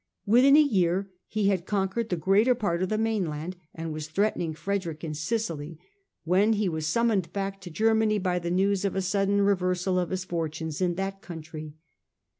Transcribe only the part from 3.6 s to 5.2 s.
and was threatening Frederick in